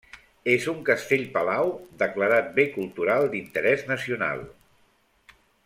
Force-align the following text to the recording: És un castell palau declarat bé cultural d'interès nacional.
És 0.51 0.63
un 0.71 0.79
castell 0.87 1.25
palau 1.35 1.69
declarat 1.99 2.49
bé 2.57 2.67
cultural 2.79 3.29
d'interès 3.35 3.87
nacional. 3.95 4.43